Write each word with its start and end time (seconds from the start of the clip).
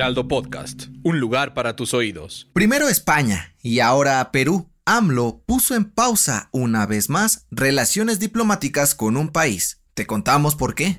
Heraldo 0.00 0.28
Podcast, 0.28 0.84
un 1.02 1.20
lugar 1.20 1.52
para 1.52 1.76
tus 1.76 1.92
oídos. 1.92 2.48
Primero 2.54 2.88
España 2.88 3.54
y 3.60 3.80
ahora 3.80 4.32
Perú. 4.32 4.70
AMLO 4.86 5.42
puso 5.44 5.74
en 5.74 5.84
pausa 5.84 6.48
una 6.52 6.86
vez 6.86 7.10
más 7.10 7.46
relaciones 7.50 8.18
diplomáticas 8.18 8.94
con 8.94 9.18
un 9.18 9.28
país. 9.28 9.82
Te 9.92 10.06
contamos 10.06 10.56
por 10.56 10.74
qué. 10.74 10.96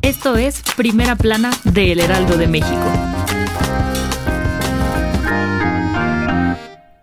Esto 0.00 0.38
es 0.38 0.62
Primera 0.78 1.14
Plana 1.14 1.50
de 1.64 1.92
El 1.92 2.00
Heraldo 2.00 2.38
de 2.38 2.48
México. 2.48 2.90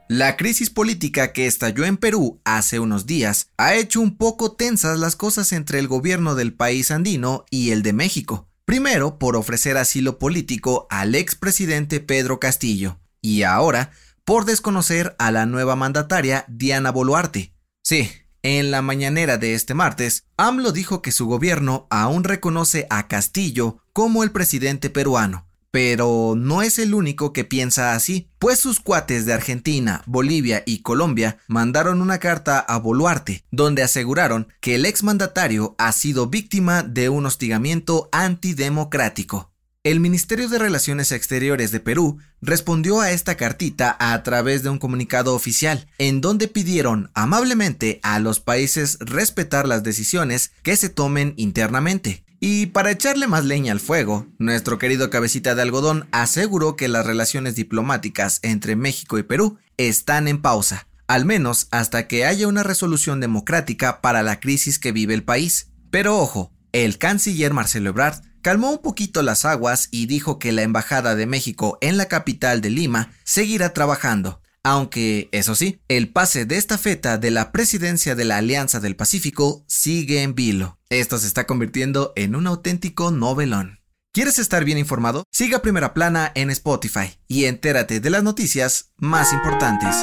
La 0.09 0.38
crisis 0.38 0.72
política 0.72 1.31
que 1.31 1.45
estalló 1.45 1.86
en 1.86 1.98
Perú 1.98 2.41
hace 2.44 2.80
unos 2.80 3.05
días 3.05 3.52
ha 3.58 3.75
hecho 3.75 4.02
un 4.02 4.17
poco 4.17 4.53
tensas 4.53 4.98
las 4.98 5.16
cosas 5.16 5.52
entre 5.52 5.77
el 5.77 5.88
gobierno 5.88 6.34
del 6.34 6.53
país 6.53 6.89
andino 6.89 7.45
y 7.52 7.70
el 7.70 7.84
de 7.84 7.94
México. 7.94 8.48
Primero 8.65 9.19
por 9.19 9.35
ofrecer 9.35 9.77
asilo 9.77 10.17
político 10.17 10.87
al 10.89 11.13
expresidente 11.13 11.99
Pedro 11.99 12.39
Castillo 12.39 12.99
y 13.22 13.44
ahora 13.44 13.91
por 14.23 14.45
desconocer 14.45 15.16
a 15.19 15.30
la 15.30 15.45
nueva 15.45 15.75
mandataria 15.75 16.45
Diana 16.47 16.91
Boluarte. 16.91 17.53
Sí, 17.83 18.09
en 18.41 18.72
la 18.72 18.81
mañanera 18.81 19.38
de 19.38 19.53
este 19.53 19.75
martes, 19.75 20.23
AMLO 20.38 20.72
dijo 20.72 21.03
que 21.03 21.11
su 21.11 21.27
gobierno 21.27 21.85
aún 21.91 22.23
reconoce 22.23 22.88
a 22.89 23.07
Castillo 23.07 23.83
como 23.94 24.23
el 24.23 24.31
presidente 24.31 24.89
peruano, 24.89 25.44
pero 25.76 26.36
no 26.38 26.62
es 26.62 26.80
el 26.80 26.94
único 26.94 27.34
que 27.34 27.44
piensa 27.44 27.95
así, 27.95 28.30
pues 28.40 28.62
sus 28.62 28.80
cuates 28.80 29.26
de 29.26 29.34
Argentina, 29.34 30.04
Bolivia 30.06 30.64
y 30.66 30.84
Colombia 30.84 31.40
mandaron 31.50 32.02
una 32.02 32.18
carta 32.18 32.59
a 32.59 32.78
Boluarte, 32.78 33.44
donde 33.52 33.84
aseguraron 33.84 34.48
que 34.62 34.76
el 34.76 34.86
exmandatario 34.86 35.76
ha 35.78 35.92
sido 35.92 36.28
víctima 36.28 36.81
de 36.81 37.09
un 37.09 37.26
hostigamiento 37.26 38.08
antidemocrático. 38.14 39.52
El 39.84 40.00
Ministerio 40.00 40.48
de 40.48 40.59
Relaciones 40.59 41.12
Exteriores 41.12 41.72
de 41.72 41.81
Perú 41.81 42.20
respondió 42.42 43.02
a 43.02 43.12
esta 43.12 43.36
cartita 43.36 43.98
a 44.00 44.23
través 44.23 44.64
de 44.64 44.70
un 44.70 44.80
comunicado 44.80 45.36
oficial, 45.36 45.88
en 45.98 46.22
donde 46.22 46.48
pidieron 46.48 47.12
amablemente 47.14 48.00
a 48.02 48.20
los 48.20 48.40
países 48.40 48.98
respetar 49.02 49.68
las 49.68 49.84
decisiones 49.84 50.53
que 50.64 50.78
se 50.78 50.88
tomen 50.88 51.34
internamente. 51.36 52.25
Y 52.47 52.67
para 52.67 52.91
echarle 52.91 53.25
más 53.25 53.43
leña 53.43 53.71
al 53.71 53.79
fuego, 53.79 54.27
nuestro 54.38 54.77
querido 54.77 55.09
cabecita 55.09 55.55
de 55.55 55.63
algodón 55.63 56.07
aseguró 56.11 56.75
que 56.75 56.88
las 56.88 57.03
relaciones 57.03 57.55
diplomáticas 57.55 58.38
entre 58.43 58.75
México 58.75 59.17
y 59.17 59.23
Perú 59.23 59.57
están 59.77 60.27
en 60.27 60.43
pausa, 60.43 60.88
al 61.07 61.25
menos 61.25 61.67
hasta 61.71 62.07
que 62.07 62.23
haya 62.23 62.47
una 62.47 62.61
resolución 62.61 63.19
democrática 63.19 63.99
para 63.99 64.21
la 64.21 64.39
crisis 64.39 64.77
que 64.77 64.91
vive 64.91 65.16
el 65.16 65.23
país. 65.23 65.71
Pero 65.89 66.19
ojo, 66.19 66.53
el 66.71 66.99
canciller 66.99 67.51
Marcelo 67.51 67.89
Ebrard 67.89 68.21
calmó 68.43 68.69
un 68.69 68.77
poquito 68.77 69.23
las 69.23 69.43
aguas 69.43 69.88
y 69.89 70.05
dijo 70.05 70.38
que 70.38 70.51
la 70.51 70.61
Embajada 70.61 71.16
de 71.16 71.25
México 71.25 71.79
en 71.81 71.97
la 71.97 72.05
capital 72.05 72.61
de 72.61 72.69
Lima 72.69 73.11
seguirá 73.23 73.73
trabajando, 73.73 74.39
aunque, 74.66 75.30
eso 75.31 75.53
sí, 75.53 75.79
el 75.88 76.09
pase 76.09 76.47
de 76.47 76.57
esta 76.57 76.79
feta 76.79 77.19
de 77.19 77.29
la 77.29 77.51
presidencia 77.51 78.16
de 78.16 78.25
la 78.25 78.38
Alianza 78.38 78.79
del 78.79 78.95
Pacífico 78.95 79.63
sigue 79.67 80.23
en 80.23 80.34
vilo. 80.34 80.79
Esto 80.90 81.19
se 81.19 81.28
está 81.28 81.45
convirtiendo 81.45 82.13
en 82.16 82.35
un 82.35 82.47
auténtico 82.47 83.12
novelón. 83.12 83.81
¿Quieres 84.12 84.40
estar 84.40 84.66
bien 84.66 84.79
informado? 84.79 85.23
Siga 85.31 85.62
Primera 85.62 85.94
Plana 85.94 86.31
en 86.34 86.50
Spotify 86.50 87.16
y 87.28 87.45
entérate 87.45 88.00
de 88.00 88.09
las 88.09 88.23
noticias 88.23 88.91
más 88.97 89.34
importantes. 89.34 89.95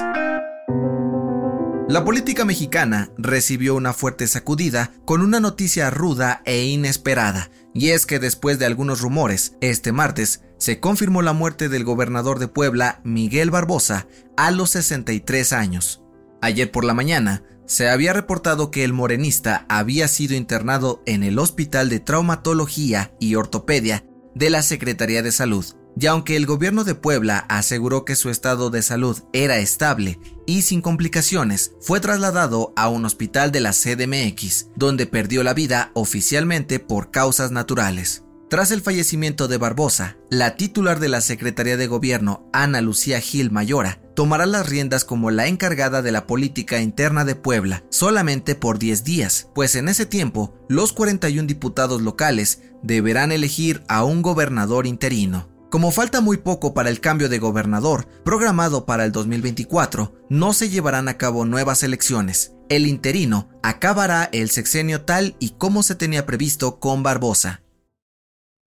La 1.88 2.04
política 2.04 2.44
mexicana 2.44 3.10
recibió 3.18 3.74
una 3.74 3.92
fuerte 3.92 4.28
sacudida 4.28 4.92
con 5.04 5.22
una 5.22 5.40
noticia 5.40 5.90
ruda 5.90 6.40
e 6.44 6.62
inesperada, 6.66 7.50
y 7.74 7.88
es 7.88 8.06
que 8.06 8.20
después 8.20 8.60
de 8.60 8.66
algunos 8.66 9.00
rumores, 9.00 9.56
este 9.60 9.90
martes 9.90 10.42
se 10.62 10.78
confirmó 10.78 11.22
la 11.22 11.32
muerte 11.32 11.68
del 11.68 11.82
gobernador 11.82 12.38
de 12.38 12.46
Puebla, 12.46 13.00
Miguel 13.02 13.50
Barbosa, 13.50 14.06
a 14.36 14.52
los 14.52 14.70
63 14.70 15.52
años. 15.52 16.04
Ayer 16.40 16.70
por 16.70 16.84
la 16.84 16.94
mañana, 16.94 17.42
se 17.66 17.88
había 17.88 18.12
reportado 18.12 18.70
que 18.70 18.84
el 18.84 18.92
morenista 18.92 19.66
había 19.68 20.06
sido 20.06 20.36
internado 20.36 21.02
en 21.04 21.24
el 21.24 21.40
Hospital 21.40 21.88
de 21.88 21.98
Traumatología 21.98 23.12
y 23.18 23.34
Ortopedia 23.34 24.04
de 24.36 24.50
la 24.50 24.62
Secretaría 24.62 25.20
de 25.24 25.32
Salud, 25.32 25.66
y 25.98 26.06
aunque 26.06 26.36
el 26.36 26.46
gobierno 26.46 26.84
de 26.84 26.94
Puebla 26.94 27.44
aseguró 27.48 28.04
que 28.04 28.14
su 28.14 28.30
estado 28.30 28.70
de 28.70 28.82
salud 28.82 29.18
era 29.32 29.58
estable 29.58 30.20
y 30.46 30.62
sin 30.62 30.80
complicaciones, 30.80 31.72
fue 31.80 31.98
trasladado 31.98 32.72
a 32.76 32.88
un 32.88 33.04
hospital 33.04 33.50
de 33.50 33.62
la 33.62 33.72
CDMX, 33.72 34.68
donde 34.76 35.06
perdió 35.06 35.42
la 35.42 35.54
vida 35.54 35.90
oficialmente 35.94 36.78
por 36.78 37.10
causas 37.10 37.50
naturales. 37.50 38.22
Tras 38.52 38.70
el 38.70 38.82
fallecimiento 38.82 39.48
de 39.48 39.56
Barbosa, 39.56 40.18
la 40.28 40.56
titular 40.56 41.00
de 41.00 41.08
la 41.08 41.22
Secretaría 41.22 41.78
de 41.78 41.86
Gobierno, 41.86 42.50
Ana 42.52 42.82
Lucía 42.82 43.18
Gil 43.18 43.50
Mayora, 43.50 44.02
tomará 44.14 44.44
las 44.44 44.68
riendas 44.68 45.06
como 45.06 45.30
la 45.30 45.46
encargada 45.46 46.02
de 46.02 46.12
la 46.12 46.26
política 46.26 46.78
interna 46.82 47.24
de 47.24 47.34
Puebla 47.34 47.82
solamente 47.88 48.54
por 48.54 48.78
10 48.78 49.04
días, 49.04 49.48
pues 49.54 49.74
en 49.74 49.88
ese 49.88 50.04
tiempo 50.04 50.54
los 50.68 50.92
41 50.92 51.46
diputados 51.46 52.02
locales 52.02 52.60
deberán 52.82 53.32
elegir 53.32 53.84
a 53.88 54.04
un 54.04 54.20
gobernador 54.20 54.86
interino. 54.86 55.48
Como 55.70 55.90
falta 55.90 56.20
muy 56.20 56.36
poco 56.36 56.74
para 56.74 56.90
el 56.90 57.00
cambio 57.00 57.30
de 57.30 57.38
gobernador, 57.38 58.06
programado 58.22 58.84
para 58.84 59.06
el 59.06 59.12
2024, 59.12 60.26
no 60.28 60.52
se 60.52 60.68
llevarán 60.68 61.08
a 61.08 61.16
cabo 61.16 61.46
nuevas 61.46 61.82
elecciones. 61.82 62.52
El 62.68 62.86
interino 62.86 63.48
acabará 63.62 64.28
el 64.30 64.50
sexenio 64.50 65.06
tal 65.06 65.36
y 65.38 65.54
como 65.56 65.82
se 65.82 65.94
tenía 65.94 66.26
previsto 66.26 66.80
con 66.80 67.02
Barbosa. 67.02 67.61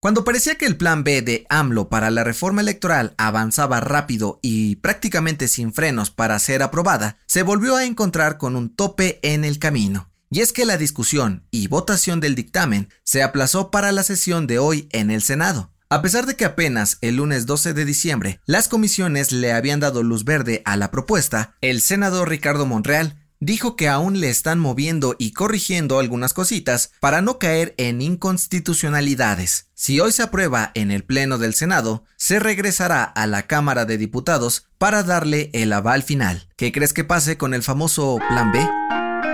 Cuando 0.02 0.24
parecía 0.24 0.56
que 0.56 0.66
el 0.66 0.76
plan 0.76 1.04
B 1.04 1.22
de 1.22 1.46
AMLO 1.48 1.88
para 1.88 2.10
la 2.10 2.24
reforma 2.24 2.60
electoral 2.60 3.14
avanzaba 3.18 3.78
rápido 3.78 4.40
y 4.42 4.74
prácticamente 4.74 5.46
sin 5.46 5.72
frenos 5.72 6.10
para 6.10 6.40
ser 6.40 6.64
aprobada, 6.64 7.18
se 7.26 7.44
volvió 7.44 7.76
a 7.76 7.84
encontrar 7.84 8.36
con 8.36 8.56
un 8.56 8.74
tope 8.74 9.20
en 9.22 9.44
el 9.44 9.60
camino. 9.60 10.10
Y 10.28 10.40
es 10.40 10.52
que 10.52 10.64
la 10.64 10.76
discusión 10.76 11.46
y 11.52 11.68
votación 11.68 12.18
del 12.18 12.34
dictamen 12.34 12.88
se 13.04 13.22
aplazó 13.22 13.70
para 13.70 13.92
la 13.92 14.02
sesión 14.02 14.48
de 14.48 14.58
hoy 14.58 14.88
en 14.90 15.12
el 15.12 15.22
Senado. 15.22 15.72
A 15.88 16.02
pesar 16.02 16.26
de 16.26 16.34
que 16.34 16.46
apenas 16.46 16.98
el 17.00 17.16
lunes 17.16 17.46
12 17.46 17.72
de 17.72 17.84
diciembre 17.84 18.40
las 18.44 18.66
comisiones 18.66 19.30
le 19.30 19.52
habían 19.52 19.78
dado 19.78 20.02
luz 20.02 20.24
verde 20.24 20.62
a 20.64 20.76
la 20.76 20.90
propuesta, 20.90 21.54
el 21.60 21.80
senador 21.80 22.28
Ricardo 22.28 22.66
Monreal 22.66 23.21
dijo 23.42 23.74
que 23.74 23.88
aún 23.88 24.20
le 24.20 24.30
están 24.30 24.60
moviendo 24.60 25.16
y 25.18 25.32
corrigiendo 25.32 25.98
algunas 25.98 26.32
cositas 26.32 26.92
para 27.00 27.22
no 27.22 27.40
caer 27.40 27.74
en 27.76 28.00
inconstitucionalidades. 28.00 29.66
Si 29.74 29.98
hoy 29.98 30.12
se 30.12 30.22
aprueba 30.22 30.70
en 30.74 30.92
el 30.92 31.02
Pleno 31.02 31.38
del 31.38 31.52
Senado, 31.52 32.04
se 32.16 32.38
regresará 32.38 33.02
a 33.02 33.26
la 33.26 33.48
Cámara 33.48 33.84
de 33.84 33.98
Diputados 33.98 34.68
para 34.78 35.02
darle 35.02 35.50
el 35.54 35.72
aval 35.72 36.04
final. 36.04 36.48
¿Qué 36.56 36.70
crees 36.70 36.92
que 36.92 37.02
pase 37.02 37.36
con 37.36 37.52
el 37.52 37.64
famoso 37.64 38.20
Plan 38.28 38.52
B? 38.52 38.64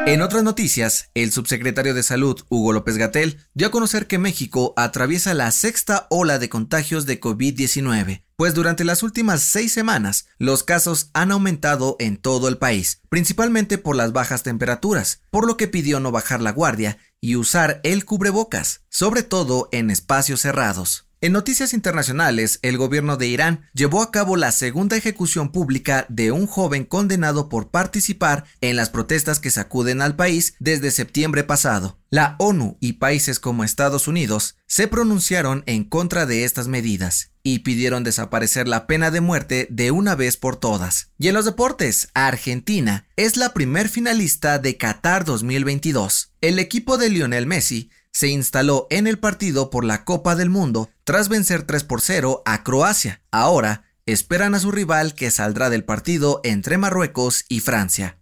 En 0.07 0.23
otras 0.23 0.43
noticias, 0.43 1.11
el 1.13 1.31
subsecretario 1.31 1.93
de 1.93 2.03
Salud, 2.03 2.41
Hugo 2.49 2.73
López 2.73 2.97
Gatel, 2.97 3.45
dio 3.53 3.67
a 3.67 3.71
conocer 3.71 4.07
que 4.07 4.17
México 4.17 4.73
atraviesa 4.79 5.34
la 5.34 5.51
sexta 5.51 6.07
ola 6.09 6.39
de 6.39 6.49
contagios 6.49 7.04
de 7.04 7.21
COVID-19, 7.21 8.22
pues 8.39 8.55
durante 8.55 8.85
las 8.85 9.03
últimas 9.03 9.43
seis 9.43 9.73
semanas 9.73 10.27
los 10.39 10.63
casos 10.63 11.11
han 11.13 11.33
aumentado 11.33 11.97
en 11.99 12.17
todo 12.17 12.47
el 12.47 12.57
país, 12.57 13.01
principalmente 13.09 13.79
por 13.79 13.97
las 13.97 14.13
bajas 14.13 14.45
temperaturas, 14.45 15.23
por 15.33 15.45
lo 15.45 15.57
que 15.57 15.67
pidió 15.67 15.99
no 15.99 16.13
bajar 16.13 16.41
la 16.41 16.53
guardia 16.53 16.99
y 17.21 17.35
usar 17.35 17.81
el 17.83 18.05
cubrebocas, 18.05 18.83
sobre 18.91 19.25
todo 19.25 19.69
en 19.73 19.91
espacios 19.91 20.43
cerrados. 20.43 21.09
En 21.21 21.33
noticias 21.33 21.75
internacionales, 21.75 22.61
el 22.63 22.79
gobierno 22.79 23.17
de 23.17 23.27
Irán 23.27 23.69
llevó 23.75 24.03
a 24.03 24.13
cabo 24.13 24.37
la 24.37 24.53
segunda 24.53 24.97
ejecución 24.97 25.51
pública 25.51 26.07
de 26.09 26.31
un 26.31 26.47
joven 26.47 26.85
condenado 26.85 27.49
por 27.49 27.73
participar 27.73 28.45
en 28.61 28.77
las 28.77 28.89
protestas 28.89 29.41
que 29.41 29.51
sacuden 29.51 30.01
al 30.01 30.15
país 30.15 30.55
desde 30.61 30.93
septiembre 30.93 31.43
pasado. 31.43 31.99
La 32.09 32.37
ONU 32.39 32.77
y 32.79 32.95
países 32.95 33.41
como 33.41 33.65
Estados 33.65 34.07
Unidos 34.07 34.59
se 34.69 34.87
pronunciaron 34.87 35.65
en 35.67 35.83
contra 35.83 36.25
de 36.25 36.45
estas 36.45 36.69
medidas 36.69 37.33
y 37.54 37.60
pidieron 37.60 38.04
desaparecer 38.04 38.68
la 38.68 38.86
pena 38.86 39.10
de 39.10 39.22
muerte 39.22 39.68
de 39.71 39.91
una 39.91 40.15
vez 40.15 40.36
por 40.36 40.56
todas. 40.56 41.12
Y 41.18 41.28
en 41.28 41.34
los 41.34 41.47
deportes, 41.47 42.10
Argentina 42.12 43.06
es 43.16 43.39
la 43.39 43.54
primer 43.54 43.89
finalista 43.89 44.59
de 44.59 44.77
Qatar 44.77 45.24
2022. 45.24 46.34
El 46.42 46.59
equipo 46.59 46.98
de 46.98 47.09
Lionel 47.09 47.47
Messi 47.47 47.91
se 48.12 48.28
instaló 48.28 48.86
en 48.91 49.06
el 49.06 49.18
partido 49.18 49.71
por 49.71 49.84
la 49.84 50.04
Copa 50.04 50.36
del 50.36 50.50
Mundo 50.50 50.91
tras 51.04 51.30
vencer 51.30 51.62
3 51.62 51.84
por 51.84 52.03
0 52.03 52.42
a 52.45 52.62
Croacia. 52.62 53.22
Ahora 53.30 53.84
esperan 54.04 54.54
a 54.54 54.60
su 54.60 54.71
rival 54.71 55.15
que 55.15 55.30
saldrá 55.30 55.71
del 55.71 55.84
partido 55.84 56.42
entre 56.44 56.77
Marruecos 56.77 57.47
y 57.48 57.60
Francia. 57.60 58.18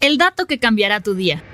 El 0.00 0.16
dato 0.16 0.46
que 0.46 0.58
cambiará 0.58 1.00
tu 1.00 1.14
día. 1.14 1.44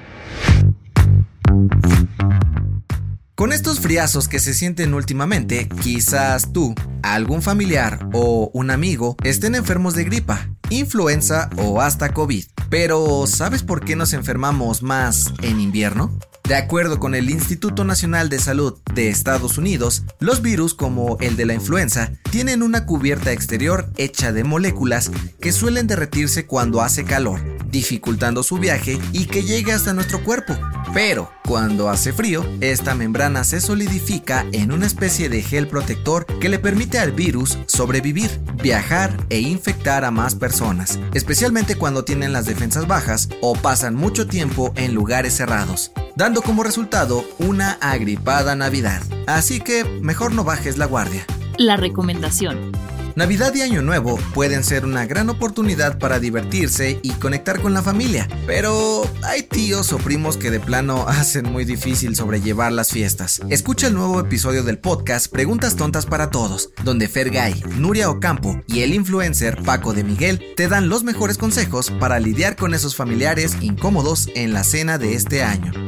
Con 3.38 3.52
estos 3.52 3.78
friazos 3.78 4.26
que 4.26 4.40
se 4.40 4.52
sienten 4.52 4.94
últimamente, 4.94 5.68
quizás 5.80 6.52
tú, 6.52 6.74
algún 7.04 7.40
familiar 7.40 8.08
o 8.12 8.50
un 8.52 8.72
amigo 8.72 9.16
estén 9.22 9.54
enfermos 9.54 9.94
de 9.94 10.02
gripa, 10.02 10.48
influenza 10.70 11.48
o 11.56 11.80
hasta 11.80 12.12
COVID. 12.12 12.44
Pero, 12.68 13.28
¿sabes 13.28 13.62
por 13.62 13.84
qué 13.84 13.94
nos 13.94 14.12
enfermamos 14.12 14.82
más 14.82 15.32
en 15.40 15.60
invierno? 15.60 16.18
De 16.48 16.56
acuerdo 16.56 16.98
con 16.98 17.14
el 17.14 17.30
Instituto 17.30 17.84
Nacional 17.84 18.28
de 18.28 18.40
Salud 18.40 18.78
de 18.92 19.08
Estados 19.08 19.56
Unidos, 19.56 20.02
los 20.18 20.42
virus 20.42 20.74
como 20.74 21.16
el 21.20 21.36
de 21.36 21.46
la 21.46 21.54
influenza 21.54 22.10
tienen 22.32 22.64
una 22.64 22.86
cubierta 22.86 23.30
exterior 23.30 23.92
hecha 23.98 24.32
de 24.32 24.42
moléculas 24.42 25.12
que 25.40 25.52
suelen 25.52 25.86
derretirse 25.86 26.46
cuando 26.46 26.80
hace 26.80 27.04
calor, 27.04 27.40
dificultando 27.70 28.42
su 28.42 28.58
viaje 28.58 28.98
y 29.12 29.26
que 29.26 29.42
llegue 29.42 29.72
hasta 29.72 29.94
nuestro 29.94 30.22
cuerpo. 30.22 30.58
Pero 30.94 31.30
cuando 31.44 31.88
hace 31.88 32.12
frío, 32.12 32.44
esta 32.60 32.94
membrana 32.94 33.44
se 33.44 33.60
solidifica 33.60 34.44
en 34.52 34.72
una 34.72 34.86
especie 34.86 35.28
de 35.28 35.42
gel 35.42 35.68
protector 35.68 36.26
que 36.40 36.48
le 36.48 36.58
permite 36.58 36.98
al 36.98 37.12
virus 37.12 37.58
sobrevivir, 37.66 38.30
viajar 38.62 39.16
e 39.30 39.40
infectar 39.40 40.04
a 40.04 40.10
más 40.10 40.34
personas, 40.34 40.98
especialmente 41.14 41.76
cuando 41.76 42.04
tienen 42.04 42.32
las 42.32 42.46
defensas 42.46 42.86
bajas 42.86 43.28
o 43.40 43.54
pasan 43.54 43.94
mucho 43.94 44.26
tiempo 44.26 44.72
en 44.76 44.94
lugares 44.94 45.36
cerrados, 45.36 45.92
dando 46.16 46.42
como 46.42 46.62
resultado 46.62 47.24
una 47.38 47.72
agripada 47.80 48.56
Navidad. 48.56 49.02
Así 49.26 49.60
que 49.60 49.84
mejor 49.84 50.32
no 50.32 50.44
bajes 50.44 50.78
la 50.78 50.86
guardia. 50.86 51.24
La 51.58 51.76
recomendación. 51.76 52.72
Navidad 53.18 53.52
y 53.56 53.62
Año 53.62 53.82
Nuevo 53.82 54.16
pueden 54.32 54.62
ser 54.62 54.84
una 54.84 55.04
gran 55.04 55.28
oportunidad 55.28 55.98
para 55.98 56.20
divertirse 56.20 57.00
y 57.02 57.10
conectar 57.14 57.60
con 57.60 57.74
la 57.74 57.82
familia, 57.82 58.28
pero 58.46 59.02
hay 59.24 59.42
tíos 59.42 59.92
o 59.92 59.98
primos 59.98 60.36
que 60.36 60.52
de 60.52 60.60
plano 60.60 61.04
hacen 61.08 61.50
muy 61.50 61.64
difícil 61.64 62.14
sobrellevar 62.14 62.70
las 62.70 62.92
fiestas. 62.92 63.40
Escucha 63.50 63.88
el 63.88 63.94
nuevo 63.94 64.20
episodio 64.20 64.62
del 64.62 64.78
podcast 64.78 65.32
Preguntas 65.32 65.74
Tontas 65.74 66.06
para 66.06 66.30
Todos, 66.30 66.70
donde 66.84 67.08
Fergay, 67.08 67.60
Nuria 67.76 68.08
Ocampo 68.08 68.62
y 68.68 68.82
el 68.82 68.94
influencer 68.94 69.64
Paco 69.64 69.94
de 69.94 70.04
Miguel 70.04 70.54
te 70.56 70.68
dan 70.68 70.88
los 70.88 71.02
mejores 71.02 71.38
consejos 71.38 71.90
para 71.98 72.20
lidiar 72.20 72.54
con 72.54 72.72
esos 72.72 72.94
familiares 72.94 73.56
incómodos 73.60 74.28
en 74.36 74.52
la 74.52 74.62
cena 74.62 74.96
de 74.96 75.14
este 75.14 75.42
año. 75.42 75.87